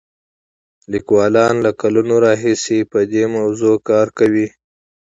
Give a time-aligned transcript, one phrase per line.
[0.91, 4.47] لیکوالان له کلونو راهیسې په دې موضوع کار کوي.